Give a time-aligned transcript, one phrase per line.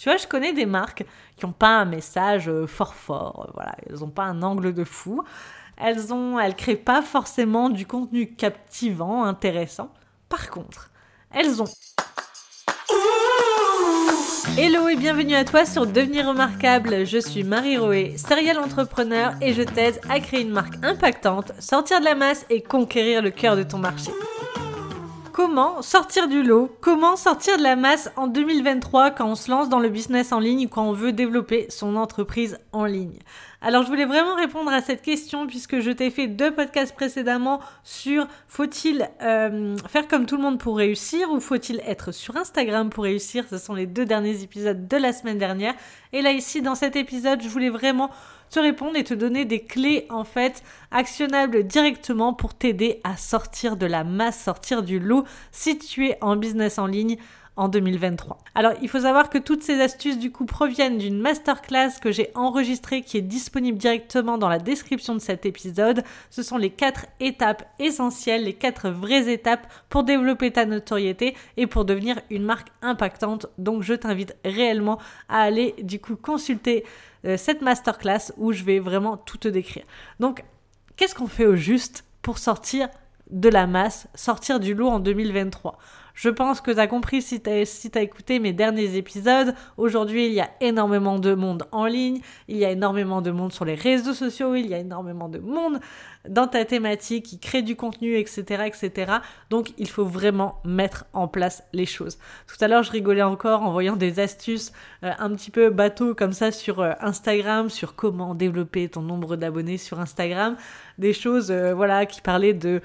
[0.00, 1.04] Tu vois, je connais des marques
[1.36, 4.72] qui n'ont pas un message euh, fort fort, euh, voilà, elles n'ont pas un angle
[4.72, 5.22] de fou.
[5.76, 9.92] Elles ont, elles créent pas forcément du contenu captivant, intéressant.
[10.30, 10.88] Par contre,
[11.30, 11.66] elles ont
[14.56, 17.04] Hello et bienvenue à toi sur Devenir remarquable.
[17.04, 22.00] Je suis Marie Roé, serial entrepreneur et je t'aide à créer une marque impactante, sortir
[22.00, 24.10] de la masse et conquérir le cœur de ton marché.
[25.32, 29.68] Comment sortir du lot Comment sortir de la masse en 2023 quand on se lance
[29.68, 33.18] dans le business en ligne ou quand on veut développer son entreprise en ligne
[33.62, 37.60] alors je voulais vraiment répondre à cette question puisque je t'ai fait deux podcasts précédemment
[37.84, 42.88] sur faut-il euh, faire comme tout le monde pour réussir ou faut-il être sur Instagram
[42.88, 43.44] pour réussir?
[43.50, 45.74] Ce sont les deux derniers épisodes de la semaine dernière.
[46.14, 48.10] Et là ici dans cet épisode je voulais vraiment
[48.50, 53.76] te répondre et te donner des clés en fait actionnables directement pour t'aider à sortir
[53.76, 57.18] de la masse, sortir du lot si tu es en business en ligne
[57.60, 58.38] en 2023.
[58.54, 62.30] Alors, il faut savoir que toutes ces astuces du coup proviennent d'une masterclass que j'ai
[62.34, 66.02] enregistrée qui est disponible directement dans la description de cet épisode.
[66.30, 71.66] Ce sont les quatre étapes essentielles, les quatre vraies étapes pour développer ta notoriété et
[71.66, 73.46] pour devenir une marque impactante.
[73.58, 74.98] Donc, je t'invite réellement
[75.28, 76.86] à aller du coup consulter
[77.26, 79.84] euh, cette masterclass où je vais vraiment tout te décrire.
[80.18, 80.44] Donc,
[80.96, 82.88] qu'est-ce qu'on fait au juste pour sortir
[83.30, 85.78] de la masse, sortir du lot en 2023
[86.20, 89.54] je pense que tu as compris si tu as, écouté mes derniers épisodes.
[89.78, 93.54] Aujourd'hui, il y a énormément de monde en ligne, il y a énormément de monde
[93.54, 95.80] sur les réseaux sociaux, il y a énormément de monde
[96.28, 99.12] dans ta thématique qui crée du contenu, etc., etc.
[99.48, 102.18] Donc, il faut vraiment mettre en place les choses.
[102.46, 106.14] Tout à l'heure, je rigolais encore en voyant des astuces euh, un petit peu bateau
[106.14, 110.56] comme ça sur euh, Instagram, sur comment développer ton nombre d'abonnés sur Instagram
[110.98, 112.82] des choses euh, voilà qui parlaient de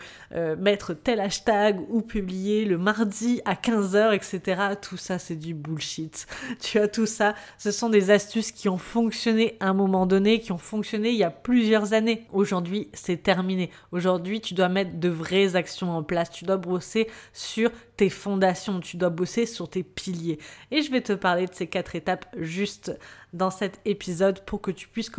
[0.57, 6.27] mettre tel hashtag ou publier le mardi à 15h etc tout ça c'est du bullshit.
[6.59, 10.39] Tu as tout ça ce sont des astuces qui ont fonctionné à un moment donné
[10.39, 12.25] qui ont fonctionné il y a plusieurs années.
[12.31, 13.71] Aujourd'hui c'est terminé.
[13.91, 16.29] Aujourd'hui tu dois mettre de vraies actions en place.
[16.29, 18.79] Tu dois brosser sur tes fondations.
[18.79, 20.39] Tu dois bosser sur tes piliers.
[20.71, 22.97] Et je vais te parler de ces quatre étapes juste
[23.33, 25.11] dans cet épisode pour que tu puisses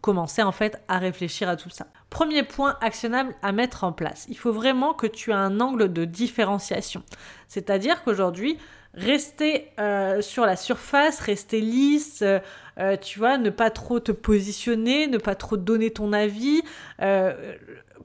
[0.00, 1.86] commencer en fait à réfléchir à tout ça.
[2.10, 4.26] Premier point actionnable à mettre en place.
[4.28, 7.02] Il faut vraiment que tu aies un angle de différenciation.
[7.48, 8.58] C'est-à-dire qu'aujourd'hui,
[8.94, 12.40] rester euh, sur la surface, rester lisse, euh,
[12.78, 16.62] euh, tu vois, ne pas trop te positionner, ne pas trop donner ton avis,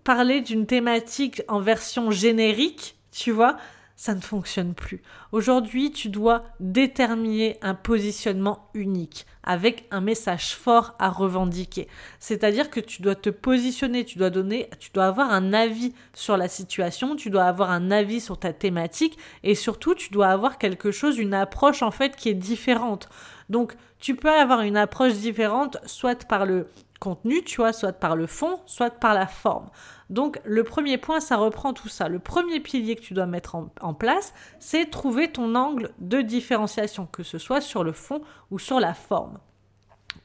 [0.04, 3.58] parler d'une thématique en version générique, tu vois,
[3.96, 5.02] ça ne fonctionne plus.
[5.32, 11.88] Aujourd'hui, tu dois déterminer un positionnement unique avec un message fort à revendiquer.
[12.20, 16.36] C'est-à-dire que tu dois te positionner, tu dois donner, tu dois avoir un avis sur
[16.36, 20.58] la situation, tu dois avoir un avis sur ta thématique et surtout tu dois avoir
[20.58, 23.08] quelque chose, une approche en fait qui est différente.
[23.50, 26.68] Donc, tu peux avoir une approche différente soit par le
[27.00, 29.70] contenu, tu vois, soit par le fond, soit par la forme.
[30.10, 32.08] Donc le premier point, ça reprend tout ça.
[32.10, 37.08] Le premier pilier que tu dois mettre en, place, c'est trouver ton angle de différenciation,
[37.08, 38.22] que ce soit sur le fond
[38.52, 39.40] ou sur la forme.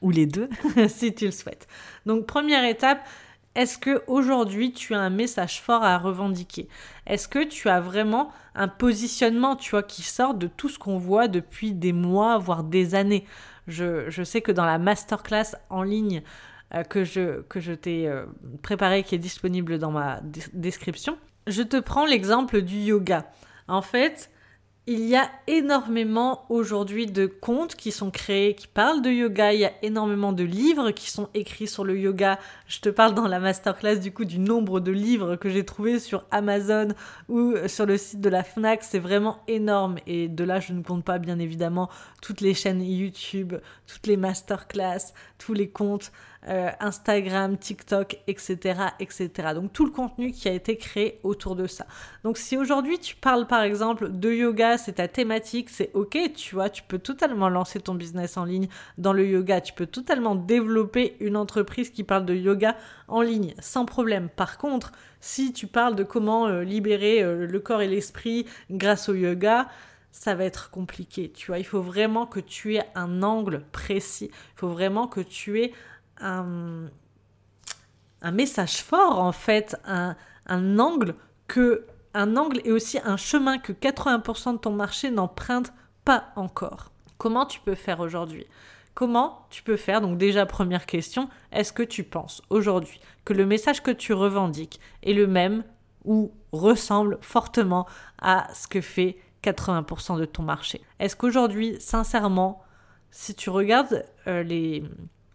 [0.01, 0.49] Ou les deux,
[0.87, 1.67] si tu le souhaites.
[2.05, 3.05] Donc première étape,
[3.53, 6.69] est-ce que aujourd'hui tu as un message fort à revendiquer?
[7.05, 10.97] Est-ce que tu as vraiment un positionnement, tu vois, qui sort de tout ce qu'on
[10.97, 13.25] voit depuis des mois, voire des années?
[13.67, 16.23] Je, sais que dans la masterclass en ligne
[16.89, 18.25] que je, que je t'ai euh,
[18.61, 20.21] préparé, qui est disponible dans ma
[20.53, 21.17] description.
[21.47, 23.25] Je te prends l'exemple du yoga.
[23.67, 24.29] En fait,
[24.87, 29.53] il y a énormément aujourd'hui de comptes qui sont créés qui parlent de yoga.
[29.53, 32.39] Il y a énormément de livres qui sont écrits sur le yoga.
[32.65, 35.99] Je te parle dans la masterclass du coup du nombre de livres que j'ai trouvé
[35.99, 36.89] sur Amazon
[37.29, 38.81] ou sur le site de la Fnac.
[38.83, 39.97] C'est vraiment énorme.
[40.07, 41.87] Et de là, je ne compte pas bien évidemment
[42.23, 43.53] toutes les chaînes YouTube,
[43.85, 46.11] toutes les masterclass, tous les comptes.
[46.49, 49.29] Euh, Instagram, TikTok, etc., etc.
[49.53, 51.85] Donc tout le contenu qui a été créé autour de ça.
[52.23, 56.55] Donc si aujourd'hui tu parles par exemple de yoga, c'est ta thématique, c'est ok, tu
[56.55, 60.33] vois, tu peux totalement lancer ton business en ligne dans le yoga, tu peux totalement
[60.33, 62.75] développer une entreprise qui parle de yoga
[63.07, 64.27] en ligne sans problème.
[64.35, 69.09] Par contre, si tu parles de comment euh, libérer euh, le corps et l'esprit grâce
[69.09, 69.67] au yoga,
[70.11, 71.31] ça va être compliqué.
[71.31, 74.29] Tu vois, il faut vraiment que tu aies un angle précis.
[74.31, 75.73] Il faut vraiment que tu aies
[76.19, 76.89] un,
[78.31, 80.15] message fort en fait, un,
[80.79, 81.15] angle
[81.47, 85.71] que un angle et aussi un chemin que 80% de ton marché n'emprunte
[86.03, 86.91] pas encore.
[87.17, 88.45] Comment tu peux faire aujourd'hui?
[88.93, 90.01] Comment tu peux faire?
[90.01, 94.81] Donc déjà première question, est-ce que tu penses aujourd'hui que le message que tu revendiques
[95.03, 95.63] est le même
[96.03, 97.87] ou ressemble fortement
[98.19, 102.61] à ce que fait 80% de ton marché Est-ce qu'aujourd'hui, sincèrement,
[103.11, 104.83] si tu regardes euh, les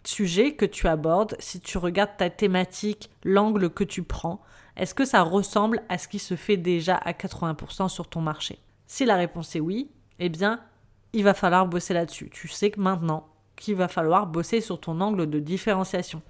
[0.05, 4.41] sujets que tu abordes, si tu regardes ta thématique, l'angle que tu prends,
[4.77, 8.59] est-ce que ça ressemble à ce qui se fait déjà à 80% sur ton marché?
[8.87, 10.61] Si la réponse est oui, eh bien,
[11.13, 12.31] il va falloir bosser là-dessus.
[12.31, 16.23] Tu sais que maintenant qu'il va falloir bosser sur ton angle de différenciation.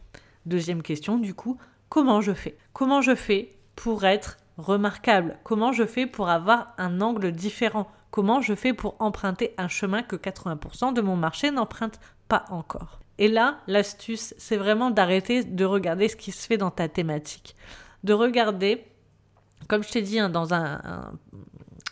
[0.47, 1.59] Deuxième question, du coup,
[1.89, 2.57] comment je fais?
[2.73, 7.91] Comment je fais pour être remarquable Comment je fais pour avoir un angle différent?
[8.11, 13.01] Comment je fais pour emprunter un chemin que 80% de mon marché n'emprunte pas encore?
[13.19, 17.57] Et là, l'astuce, c'est vraiment d'arrêter de regarder ce qui se fait dans ta thématique.
[18.05, 18.85] De regarder,
[19.69, 21.13] comme je t'ai dit hein, dans un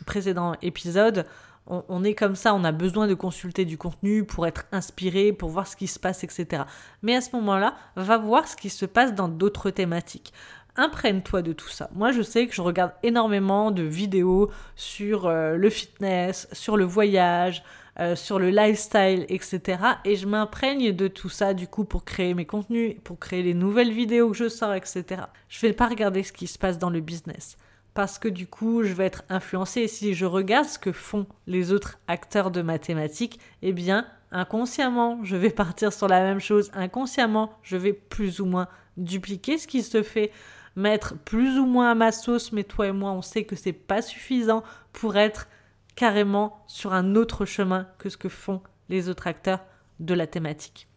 [0.07, 1.27] précédent épisode,
[1.67, 5.49] on, est comme ça, on a besoin de consulter du contenu pour être inspiré, pour
[5.49, 6.65] voir ce qui se passe, etc.
[7.03, 10.35] Mais à ce moment-là, va voir ce qui se passe dans d'autres thématiques.
[10.77, 11.89] Imprègne-toi de tout ça.
[11.95, 16.85] Moi, je sais que je regarde énormément de vidéos sur euh, le fitness, sur le
[16.85, 17.63] voyage,
[18.01, 19.79] euh, sur le lifestyle, etc.
[20.05, 23.55] Et je m'imprègne de tout ça, du coup, pour créer mes contenus, pour créer les
[23.55, 25.05] nouvelles vidéos que je sors, etc.
[25.49, 27.57] Je ne vais pas regarder ce qui se passe dans le business
[27.95, 29.87] parce que du coup, je vais être influencée.
[29.89, 35.37] Si je regarde ce que font les autres acteurs de mathématiques, eh bien, inconsciemment, je
[35.37, 36.71] vais partir sur la même chose.
[36.75, 40.31] Inconsciemment, je vais plus ou moins dupliquer ce qui se fait,
[40.77, 43.73] mettre plus ou moins à ma sauce, mais toi et moi, on sait que c'est
[43.73, 44.63] pas suffisant
[44.93, 45.49] pour être
[45.97, 49.65] carrément sur un autre chemin que ce que font les autres acteurs
[50.01, 50.89] de la thématique.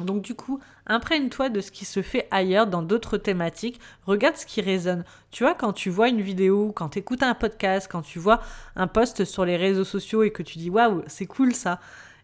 [0.00, 4.46] Donc du coup, imprègne-toi de ce qui se fait ailleurs dans d'autres thématiques, regarde ce
[4.46, 5.04] qui résonne.
[5.30, 8.40] Tu vois, quand tu vois une vidéo, quand tu écoutes un podcast, quand tu vois
[8.74, 11.78] un post sur les réseaux sociaux et que tu dis waouh, c'est cool ça,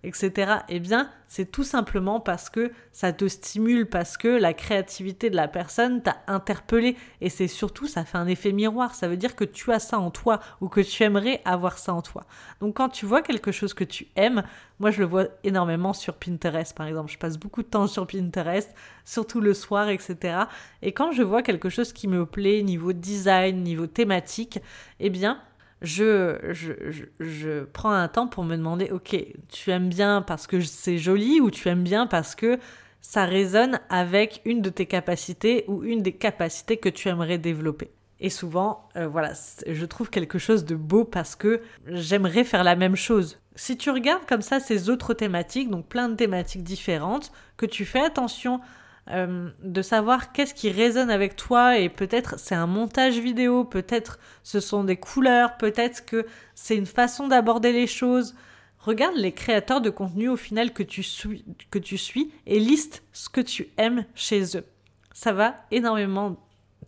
[0.04, 5.28] etc., eh bien, c'est tout simplement parce que ça te stimule, parce que la créativité
[5.28, 6.96] de la personne t'a interpellé.
[7.20, 8.94] Et c'est surtout, ça fait un effet miroir.
[8.94, 11.92] Ça veut dire que tu as ça en toi ou que tu aimerais avoir ça
[11.92, 12.24] en toi.
[12.60, 14.42] Donc, quand tu vois quelque chose que tu aimes,
[14.78, 17.10] moi, je le vois énormément sur Pinterest, par exemple.
[17.10, 18.72] Je passe beaucoup de temps sur Pinterest,
[19.04, 20.44] surtout le soir, etc.
[20.80, 24.60] Et quand je vois quelque chose qui me plaît, niveau design, niveau thématique,
[25.00, 25.42] eh bien,
[25.82, 26.72] je, je,
[27.20, 29.16] je, prends un temps pour me demander, ok,
[29.48, 32.58] tu aimes bien parce que c'est joli ou tu aimes bien parce que
[33.00, 37.90] ça résonne avec une de tes capacités ou une des capacités que tu aimerais développer.
[38.20, 39.32] Et souvent, euh, voilà,
[39.66, 43.38] je trouve quelque chose de beau parce que j'aimerais faire la même chose.
[43.54, 47.84] Si tu regardes comme ça ces autres thématiques, donc plein de thématiques différentes, que tu
[47.84, 48.60] fais attention
[49.10, 54.18] euh, de savoir qu'est-ce qui résonne avec toi et peut-être c'est un montage vidéo, peut-être
[54.42, 58.34] ce sont des couleurs, peut-être que c'est une façon d'aborder les choses.
[58.78, 63.02] Regarde les créateurs de contenu au final que tu, suis, que tu suis et liste
[63.12, 64.64] ce que tu aimes chez eux.
[65.12, 66.36] Ça va énormément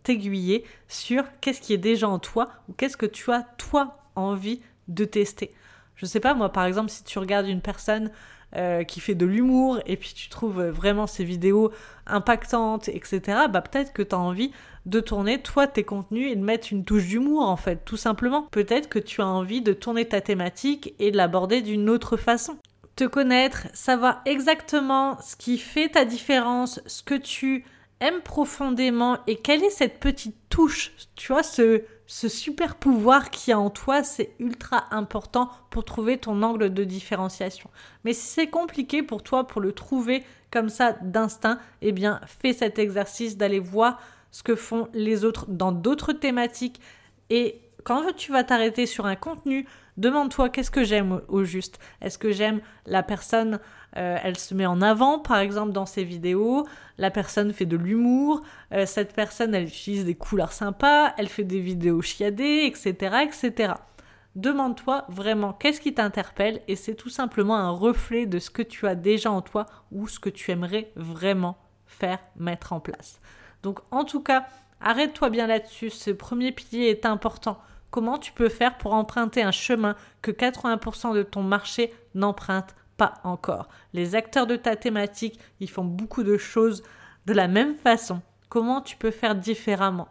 [0.03, 4.61] t'aiguiller sur qu'est-ce qui est déjà en toi ou qu'est-ce que tu as toi envie
[4.87, 5.51] de tester.
[5.95, 8.11] Je sais pas moi par exemple si tu regardes une personne
[8.55, 11.71] euh, qui fait de l'humour et puis tu trouves vraiment ses vidéos
[12.05, 14.51] impactantes, etc., bah peut-être que tu as envie
[14.85, 18.47] de tourner toi tes contenus et de mettre une touche d'humour en fait, tout simplement.
[18.51, 22.57] Peut-être que tu as envie de tourner ta thématique et de l'aborder d'une autre façon.
[22.95, 27.63] Te connaître, savoir exactement ce qui fait ta différence, ce que tu
[28.01, 33.53] aimes profondément et quelle est cette petite touche, tu vois, ce, ce super pouvoir qui
[33.53, 37.69] a en toi, c'est ultra important pour trouver ton angle de différenciation.
[38.03, 42.51] Mais si c'est compliqué pour toi pour le trouver comme ça d'instinct, eh bien fais
[42.51, 46.81] cet exercice d'aller voir ce que font les autres dans d'autres thématiques
[47.29, 51.79] et quand tu vas t'arrêter sur un contenu, demande-toi qu'est-ce que j'aime au juste?
[52.01, 53.59] Est-ce que j'aime la personne,
[53.97, 57.77] euh, elle se met en avant par exemple dans ses vidéos, la personne fait de
[57.77, 58.41] l'humour,
[58.73, 63.17] euh, cette personne elle utilise des couleurs sympas, elle fait des vidéos chiadées, etc.
[63.23, 63.73] etc.
[64.35, 68.87] Demande-toi vraiment qu'est-ce qui t'interpelle et c'est tout simplement un reflet de ce que tu
[68.87, 73.19] as déjà en toi ou ce que tu aimerais vraiment faire, mettre en place.
[73.61, 74.45] Donc en tout cas,
[74.79, 77.59] arrête-toi bien là-dessus, ce premier pilier est important.
[77.91, 83.15] Comment tu peux faire pour emprunter un chemin que 80% de ton marché n'emprunte pas
[83.23, 83.67] encore?
[83.93, 86.83] Les acteurs de ta thématique, ils font beaucoup de choses
[87.25, 88.21] de la même façon.
[88.47, 90.07] Comment tu peux faire différemment?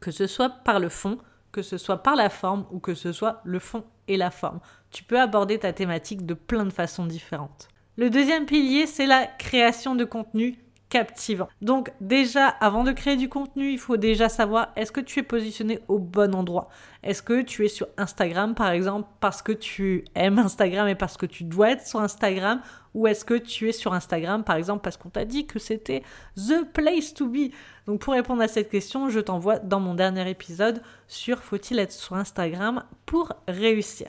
[0.00, 1.18] Que ce soit par le fond,
[1.50, 4.60] que ce soit par la forme ou que ce soit le fond et la forme.
[4.90, 7.68] Tu peux aborder ta thématique de plein de façons différentes.
[7.96, 10.58] Le deuxième pilier, c'est la création de contenu
[10.92, 11.48] captivant.
[11.62, 15.22] Donc déjà, avant de créer du contenu, il faut déjà savoir est-ce que tu es
[15.22, 16.68] positionné au bon endroit?
[17.02, 21.16] Est-ce que tu es sur Instagram par exemple parce que tu aimes Instagram et parce
[21.16, 22.60] que tu dois être sur Instagram?
[22.92, 26.02] Ou est-ce que tu es sur Instagram par exemple parce qu'on t'a dit que c'était
[26.36, 27.52] the place to be?
[27.86, 31.92] Donc pour répondre à cette question, je t'envoie dans mon dernier épisode sur faut-il être
[31.92, 34.08] sur Instagram pour réussir.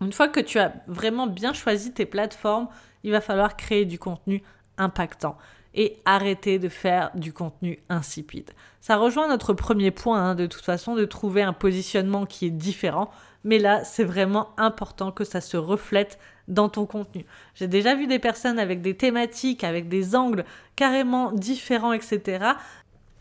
[0.00, 2.68] Une fois que tu as vraiment bien choisi tes plateformes,
[3.04, 4.42] il va falloir créer du contenu
[4.78, 5.36] impactant
[5.74, 8.50] et arrêter de faire du contenu insipide.
[8.80, 12.50] Ça rejoint notre premier point, hein, de toute façon, de trouver un positionnement qui est
[12.50, 13.10] différent.
[13.44, 17.24] Mais là, c'est vraiment important que ça se reflète dans ton contenu.
[17.54, 20.44] J'ai déjà vu des personnes avec des thématiques, avec des angles
[20.76, 22.44] carrément différents, etc.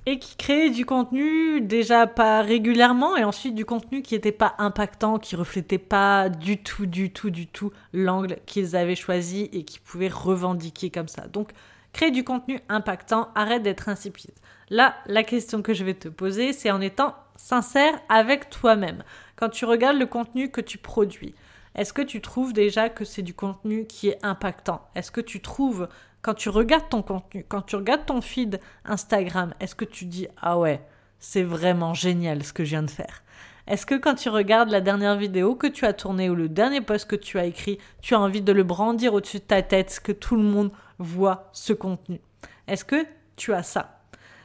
[0.08, 4.56] Et qui créaient du contenu déjà pas régulièrement et ensuite du contenu qui n'était pas
[4.58, 9.64] impactant, qui reflétait pas du tout, du tout, du tout l'angle qu'ils avaient choisi et
[9.64, 11.28] qui pouvaient revendiquer comme ça.
[11.28, 11.52] Donc,
[11.94, 14.32] Crée du contenu impactant, arrête d'être insipide.
[14.70, 19.04] Là, la question que je vais te poser, c'est en étant sincère avec toi-même.
[19.36, 21.36] Quand tu regardes le contenu que tu produis,
[21.76, 24.88] est-ce que tu trouves déjà que c'est du contenu qui est impactant?
[24.96, 25.88] Est-ce que tu trouves,
[26.22, 30.28] quand tu regardes ton contenu, quand tu regardes ton feed Instagram, est-ce que tu dis
[30.42, 30.82] Ah ouais,
[31.20, 33.24] c'est vraiment génial ce que je viens de faire?
[33.68, 36.82] Est-ce que quand tu regardes la dernière vidéo que tu as tournée ou le dernier
[36.82, 40.02] post que tu as écrit, tu as envie de le brandir au-dessus de ta tête,
[40.04, 42.22] que tout le monde voit ce contenu.
[42.68, 43.06] Est-ce que
[43.36, 44.02] tu as ça?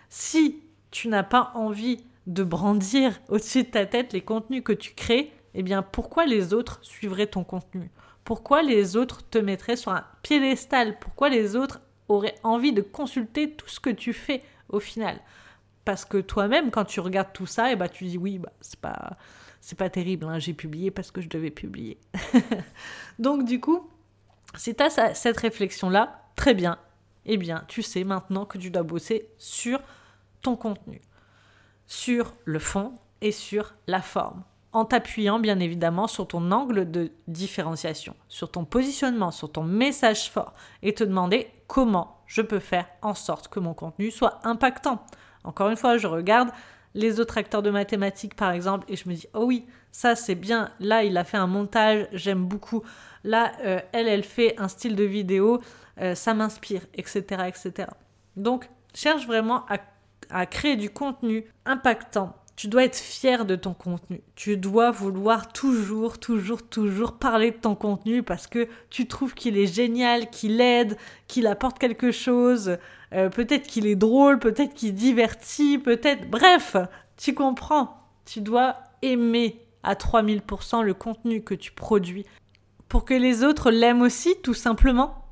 [0.09, 4.95] Si tu n'as pas envie de brandir au-dessus de ta tête les contenus que tu
[4.95, 7.91] crées, eh bien pourquoi les autres suivraient ton contenu?
[8.25, 10.99] Pourquoi les autres te mettraient sur un piédestal?
[10.99, 15.21] Pourquoi les autres auraient envie de consulter tout ce que tu fais au final?
[15.85, 18.81] Parce que toi-même, quand tu regardes tout ça, eh ben, tu dis oui, bah, c'est
[18.81, 19.17] pas,
[19.61, 21.99] c'est pas terrible, hein, j'ai publié parce que je devais publier.
[23.21, 23.89] Donc du coup,
[24.57, 26.79] si tu as cette réflexion-là, très bien,
[27.25, 29.81] eh bien, tu sais maintenant que tu dois bosser sur
[30.43, 31.03] ton contenu,
[31.87, 37.11] sur le fond et sur la forme, en t'appuyant bien évidemment sur ton angle de
[37.27, 40.53] différenciation, sur ton positionnement, sur ton message fort,
[40.83, 45.05] et te demander comment je peux faire en sorte que mon contenu soit impactant.
[45.45, 46.51] Encore une fois, je regarde
[46.97, 50.35] les autres acteurs de mathématiques, par exemple, et je me dis, oh oui, ça c'est
[50.35, 50.71] bien.
[50.81, 52.83] Là, il a fait un montage, j'aime beaucoup.
[53.23, 55.61] Là, euh, elle, elle fait un style de vidéo,
[56.01, 57.91] euh, ça m'inspire, etc., etc.
[58.37, 59.67] Donc, cherche vraiment
[60.31, 64.23] à créer du contenu impactant tu dois être fier de ton contenu.
[64.35, 69.59] Tu dois vouloir toujours, toujours, toujours parler de ton contenu parce que tu trouves qu'il
[69.59, 70.97] est génial, qu'il aide,
[71.29, 72.79] qu'il apporte quelque chose.
[73.13, 76.31] Euh, peut-être qu'il est drôle, peut-être qu'il divertit, peut-être...
[76.31, 76.77] Bref,
[77.19, 77.99] tu comprends.
[78.25, 82.25] Tu dois aimer à 3000% le contenu que tu produis
[82.89, 85.27] pour que les autres l'aiment aussi, tout simplement.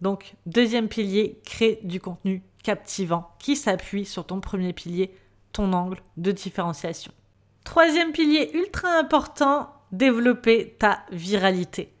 [0.00, 5.12] Donc, deuxième pilier, crée du contenu captivant qui s'appuie sur ton premier pilier,
[5.52, 7.12] ton angle de différenciation.
[7.64, 11.92] Troisième pilier ultra important, développer ta viralité.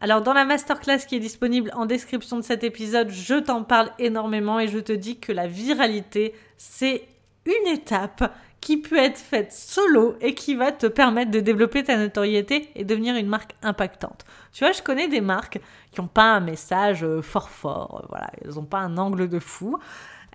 [0.00, 3.90] Alors dans la masterclass qui est disponible en description de cet épisode, je t'en parle
[3.98, 7.08] énormément et je te dis que la viralité, c'est
[7.46, 11.96] une étape qui peut être faite solo et qui va te permettre de développer ta
[11.96, 14.24] notoriété et devenir une marque impactante.
[14.52, 15.60] Tu vois, je connais des marques
[15.92, 19.28] qui n'ont pas un message euh, fort fort, euh, voilà, elles n'ont pas un angle
[19.28, 19.78] de fou,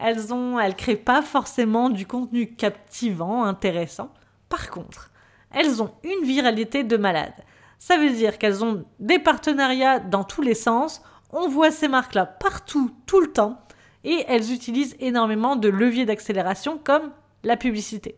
[0.01, 4.11] elles ont, elles créent pas forcément du contenu captivant, intéressant.
[4.49, 5.11] Par contre,
[5.51, 7.33] elles ont une viralité de malade.
[7.79, 11.01] Ça veut dire qu'elles ont des partenariats dans tous les sens.
[11.31, 13.59] On voit ces marques-là partout, tout le temps.
[14.03, 17.11] Et elles utilisent énormément de leviers d'accélération comme
[17.43, 18.15] la publicité.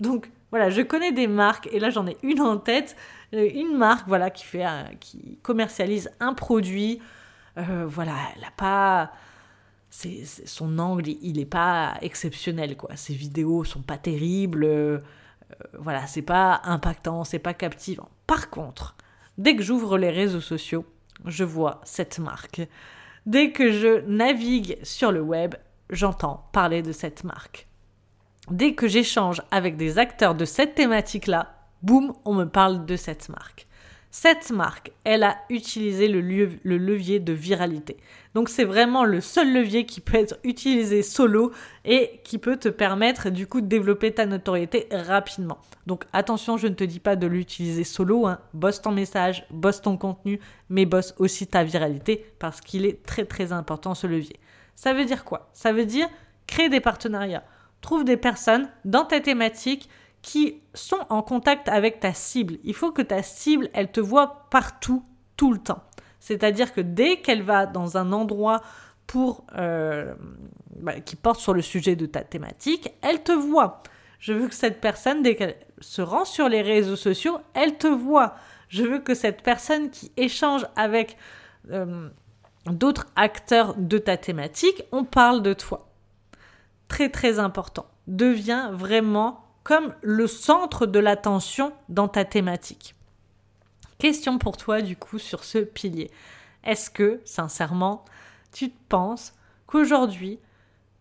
[0.00, 2.96] Donc voilà, je connais des marques et là j'en ai une en tête,
[3.34, 4.66] euh, une marque voilà qui fait,
[4.98, 7.00] qui commercialise un produit.
[7.58, 9.12] Euh, voilà, elle n'a pas,
[9.90, 12.96] son angle, il n'est pas exceptionnel, quoi.
[12.96, 14.98] Ses vidéos sont pas terribles, euh,
[15.78, 18.08] voilà, c'est pas impactant, c'est pas captivant.
[18.26, 18.96] Par contre,
[19.38, 20.86] dès que j'ouvre les réseaux sociaux,
[21.26, 22.62] je vois cette marque.
[23.26, 25.54] Dès que je navigue sur le web,
[25.90, 27.66] j'entends parler de cette marque.
[28.50, 33.28] Dès que j'échange avec des acteurs de cette thématique-là, boum, on me parle de cette
[33.28, 33.66] marque.
[34.12, 37.96] Cette marque, elle a utilisé le, levier de viralité.
[38.34, 41.52] Donc c'est vraiment le seul levier qui peut être utilisé solo
[41.84, 45.58] et qui peut te permettre du coup de développer ta notoriété rapidement.
[45.86, 48.40] Donc attention, je ne te dis pas de l'utiliser solo, hein.
[48.52, 50.40] bosse ton message, bosse ton contenu,
[50.70, 54.40] mais bosse aussi ta viralité parce qu'il est très très important ce levier.
[54.74, 55.50] Ça veut dire quoi?
[55.52, 56.08] Ça veut dire
[56.48, 57.44] créer des partenariats.
[57.80, 59.88] Trouve des personnes dans ta thématique
[60.22, 62.58] qui sont en contact avec ta cible.
[62.64, 65.02] Il faut que ta cible, elle te voit partout,
[65.36, 65.82] tout le temps.
[66.18, 68.60] C'est-à-dire que dès qu'elle va dans un endroit
[69.06, 70.14] pour euh,
[70.76, 73.82] bah, qui porte sur le sujet de ta thématique, elle te voit.
[74.18, 77.86] Je veux que cette personne, dès qu'elle se rend sur les réseaux sociaux, elle te
[77.86, 78.34] voit.
[78.68, 81.16] Je veux que cette personne qui échange avec
[81.70, 82.10] euh,
[82.66, 85.88] d'autres acteurs de ta thématique, on parle de toi.
[86.88, 87.86] Très très important.
[88.06, 92.96] Deviens vraiment comme le centre de l'attention dans ta thématique.
[93.98, 96.10] Question pour toi du coup sur ce pilier.
[96.64, 98.04] Est-ce que, sincèrement,
[98.52, 99.32] tu penses
[99.68, 100.40] qu'aujourd'hui,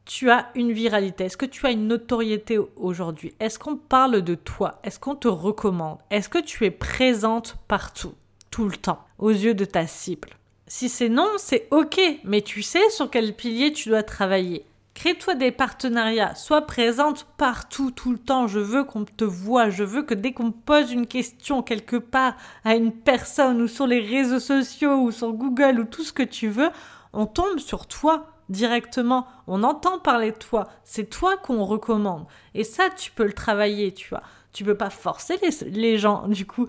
[0.05, 1.23] tu as une viralité?
[1.23, 3.33] Est-ce que tu as une notoriété aujourd'hui?
[3.39, 4.79] Est-ce qu'on parle de toi?
[4.83, 5.97] Est-ce qu'on te recommande?
[6.11, 8.13] Est-ce que tu es présente partout,
[8.51, 10.29] tout le temps, aux yeux de ta cible?
[10.67, 14.63] Si c'est non, c'est ok, mais tu sais sur quel pilier tu dois travailler.
[14.99, 18.47] Crée-toi des partenariats, sois présente partout, tout le temps.
[18.47, 22.35] Je veux qu'on te voit, je veux que dès qu'on pose une question quelque part
[22.65, 26.21] à une personne ou sur les réseaux sociaux ou sur Google ou tout ce que
[26.21, 26.69] tu veux,
[27.13, 32.25] on tombe sur toi directement, on entend parler de toi, c'est toi qu'on recommande.
[32.53, 34.23] Et ça, tu peux le travailler, tu vois.
[34.51, 36.67] Tu peux pas forcer les, gens, du coup,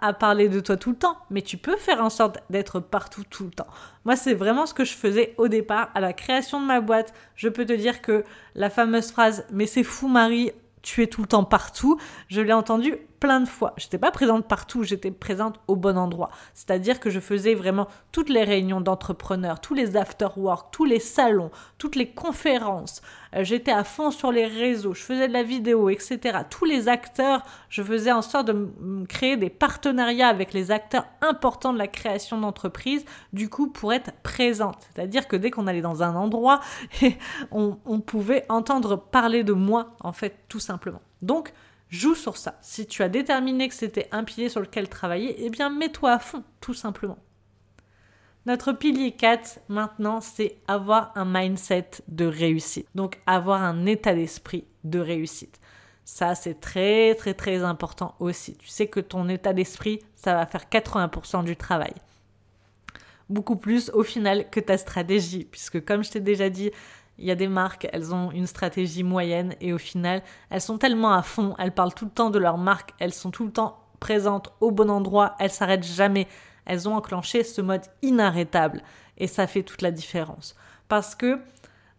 [0.00, 3.24] à, parler de toi tout le temps, mais tu peux faire en sorte d'être partout
[3.28, 3.66] tout le temps.
[4.06, 7.12] Moi, c'est vraiment ce que je faisais au départ, à la création de ma boîte.
[7.36, 8.24] Je peux te dire que
[8.54, 12.00] la fameuse phrase «Mais c'est fou, Marie, tu es tout le temps partout.
[12.28, 13.74] Je l'ai entendu plein de fois.
[13.76, 16.30] J'étais pas présente partout, j'étais présente au bon endroit.
[16.54, 21.50] C'est-à-dire que je faisais vraiment toutes les réunions d'entrepreneurs, tous les after-work, tous les salons,
[21.78, 23.02] toutes les conférences.
[23.36, 26.38] Euh, j'étais à fond sur les réseaux, je faisais de la vidéo, etc.
[26.48, 28.68] Tous les acteurs, je faisais en sorte de
[29.06, 34.12] créer des partenariats avec les acteurs importants de la création d'entreprise, du coup, pour être
[34.22, 34.78] présente.
[34.94, 36.60] C'est-à-dire que dès qu'on allait dans un endroit,
[37.50, 41.02] on, on pouvait entendre parler de moi, en fait, tout simplement.
[41.22, 41.52] Donc,
[41.90, 42.58] joue sur ça.
[42.62, 46.18] Si tu as déterminé que c'était un pilier sur lequel travailler, eh bien mets-toi à
[46.18, 47.18] fond, tout simplement.
[48.46, 52.86] Notre pilier 4, maintenant, c'est avoir un mindset de réussite.
[52.94, 55.60] Donc avoir un état d'esprit de réussite.
[56.04, 58.56] Ça, c'est très, très, très important aussi.
[58.56, 61.92] Tu sais que ton état d'esprit, ça va faire 80% du travail.
[63.28, 66.70] Beaucoup plus au final que ta stratégie, puisque comme je t'ai déjà dit,
[67.20, 70.78] il y a des marques, elles ont une stratégie moyenne et au final, elles sont
[70.78, 73.52] tellement à fond, elles parlent tout le temps de leur marque, elles sont tout le
[73.52, 76.26] temps présentes au bon endroit, elles s'arrêtent jamais.
[76.64, 78.82] Elles ont enclenché ce mode inarrêtable
[79.18, 80.56] et ça fait toute la différence.
[80.88, 81.38] Parce que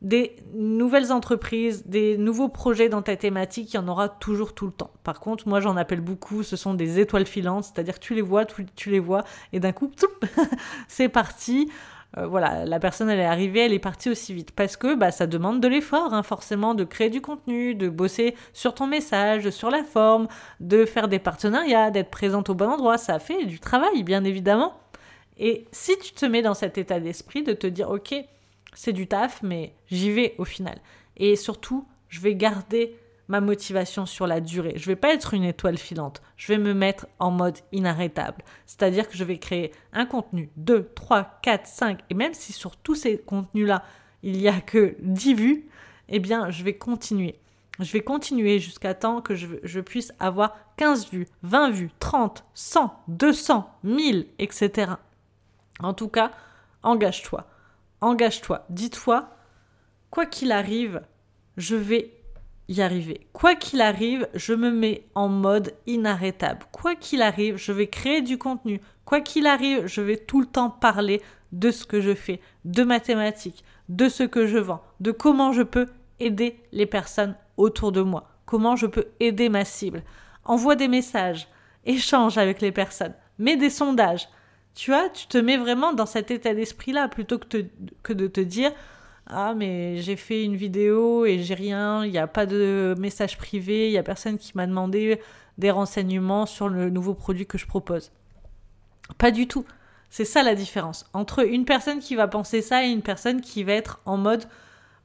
[0.02, 4.66] des nouvelles entreprises, des nouveaux projets dans ta thématique, il y en aura toujours tout
[4.66, 4.92] le temps.
[5.04, 8.46] Par contre, moi j'en appelle beaucoup, ce sont des étoiles filantes, c'est-à-dire tu les vois,
[8.46, 9.92] tu, tu les vois, et d'un coup,
[10.88, 11.70] c'est parti.
[12.18, 15.12] Euh, voilà, la personne elle est arrivée, elle est partie aussi vite parce que bah,
[15.12, 19.50] ça demande de l'effort, hein, forcément, de créer du contenu, de bosser sur ton message,
[19.50, 20.28] sur la forme,
[20.60, 22.98] de faire des partenariats, d'être présente au bon endroit.
[22.98, 24.74] Ça fait du travail, bien évidemment.
[25.38, 28.14] Et si tu te mets dans cet état d'esprit de te dire, ok,
[28.74, 30.78] c'est du taf, mais j'y vais au final.
[31.18, 32.96] Et surtout, je vais garder
[33.32, 34.74] ma motivation sur la durée.
[34.76, 36.22] Je vais pas être une étoile filante.
[36.36, 38.44] Je vais me mettre en mode inarrêtable.
[38.66, 42.76] C'est-à-dire que je vais créer un contenu, 2, 3, 4, 5, et même si sur
[42.76, 43.86] tous ces contenus-là,
[44.22, 45.70] il n'y a que 10 vues,
[46.10, 47.40] eh bien, je vais continuer.
[47.80, 52.44] Je vais continuer jusqu'à temps que je, je, puisse avoir 15 vues, 20 vues, 30,
[52.54, 54.92] 100, 200, 1000, etc.
[55.80, 56.32] En tout cas,
[56.84, 57.48] engage-toi.
[58.02, 58.66] Engage-toi.
[58.70, 59.30] Dis-toi,
[60.10, 61.02] quoi qu'il arrive,
[61.56, 62.21] je vais
[62.72, 63.28] y arriver.
[63.34, 66.66] Quoi qu'il arrive, je me mets en mode inarrêtable.
[66.72, 68.82] Quoi qu'il arrive, je vais créer du contenu.
[69.04, 72.84] Quoi qu'il arrive, je vais tout le temps parler de ce que je fais, de
[72.84, 75.88] mathématiques, de ce que je vends, de comment je peux
[76.20, 80.04] aider les personnes autour de moi, comment je peux aider ma cible.
[80.46, 81.50] Envoie des messages,
[81.86, 84.30] échange avec les personnes, mets des sondages.
[84.76, 87.66] Tu vois, tu te mets vraiment dans cet état d'esprit-là plutôt que,
[88.02, 88.72] que de te dire
[89.32, 93.38] ah mais j'ai fait une vidéo et j'ai rien, il n'y a pas de message
[93.38, 95.22] privé, il n'y a personne qui m'a demandé
[95.58, 98.12] des renseignements sur le nouveau produit que je propose.
[99.18, 99.66] Pas du tout.
[100.10, 103.64] C'est ça la différence entre une personne qui va penser ça et une personne qui
[103.64, 104.44] va être en mode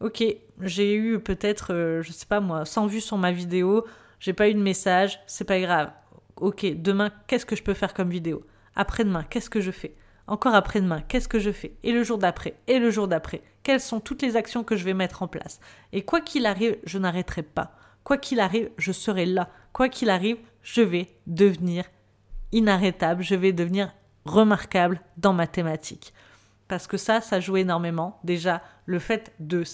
[0.00, 0.24] ok
[0.60, 3.86] j'ai eu peut-être euh, je sais pas moi 100 vues sur ma vidéo,
[4.18, 5.92] j'ai pas eu de message, c'est pas grave.
[6.36, 8.44] Ok demain qu'est-ce que je peux faire comme vidéo?
[8.74, 9.94] Après-demain qu'est-ce que je fais?
[10.28, 11.76] Encore après-demain, qu'est-ce que je fais?
[11.84, 14.84] Et le jour d'après Et le jour d'après Quelles sont toutes les actions que je
[14.84, 15.58] vais mettre en place
[15.92, 17.72] Et quoi qu'il arrive, je n'arrêterai pas.
[18.04, 19.50] Quoi qu'il arrive, je serai là.
[19.72, 21.84] Quoi qu'il arrive, je vais devenir
[22.52, 23.92] inarrêtable, je vais devenir
[24.24, 26.14] remarquable dans ma thématique.
[26.68, 28.20] Parce que ça, ça joue énormément.
[28.22, 29.64] Déjà, le fait de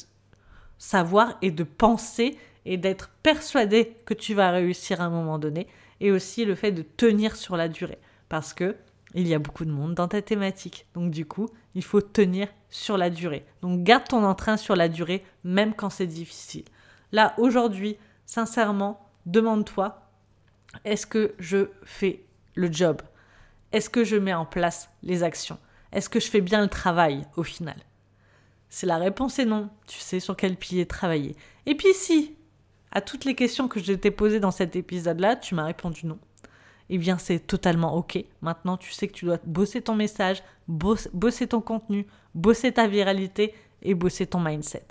[0.79, 5.67] savoir et de penser et d'être persuadé que tu vas réussir à un moment donné.
[6.01, 7.99] Et aussi le fait de tenir sur la durée.
[8.31, 8.75] Parce que
[9.13, 10.87] il y a beaucoup de monde dans ta thématique.
[10.95, 13.45] Donc du coup, il faut tenir sur la durée.
[13.61, 16.65] Donc garde ton entrain sur la durée, même quand c'est difficile.
[17.13, 20.11] Là, aujourd'hui, sincèrement, demande-toi,
[20.85, 23.03] est-ce que je fais le job?
[23.71, 25.59] Est-ce que je mets en place les actions?
[25.93, 27.77] Est-ce que je fais bien le travail au final?
[28.71, 31.37] Si la réponse est non, tu sais sur quel pilier travailler.
[31.67, 32.35] Et puis si,
[32.91, 36.19] à toutes les questions que je t'ai posées dans cet épisode-là, tu m'as répondu non
[36.95, 38.23] eh bien c'est totalement ok.
[38.43, 43.55] Maintenant, tu sais que tu dois bosser ton message, bosser ton contenu, bosser ta viralité
[43.81, 44.87] et bosser ton mindset.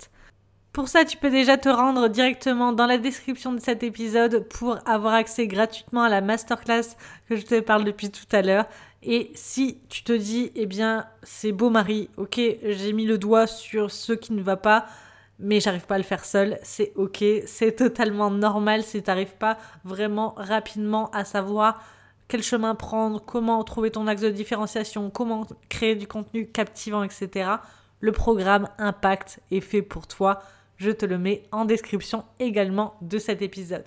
[0.72, 4.78] Pour ça, tu peux déjà te rendre directement dans la description de cet épisode pour
[4.88, 6.96] avoir accès gratuitement à la masterclass
[7.28, 8.64] que je te parle depuis tout à l'heure.
[9.02, 13.46] Et si tu te dis, eh bien, c'est beau Marie, ok, j'ai mis le doigt
[13.46, 14.86] sur ce qui ne va pas,
[15.38, 19.36] mais j'arrive pas à le faire seul, c'est ok, c'est totalement normal si tu n'arrives
[19.36, 21.82] pas vraiment rapidement à savoir
[22.28, 27.50] quel chemin prendre, comment trouver ton axe de différenciation, comment créer du contenu captivant, etc.
[28.00, 30.42] Le programme Impact est fait pour toi.
[30.76, 33.84] Je te le mets en description également de cet épisode.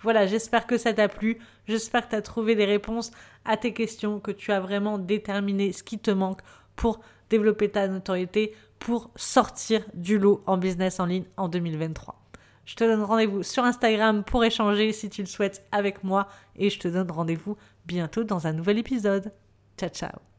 [0.00, 3.10] Voilà, j'espère que ça t'a plu, j'espère que tu as trouvé des réponses
[3.44, 6.40] à tes questions, que tu as vraiment déterminé ce qui te manque
[6.76, 12.20] pour développer ta notoriété, pour sortir du lot en business en ligne en 2023.
[12.66, 16.68] Je te donne rendez-vous sur Instagram pour échanger si tu le souhaites avec moi et
[16.68, 19.32] je te donne rendez-vous bientôt dans un nouvel épisode.
[19.78, 20.33] Ciao ciao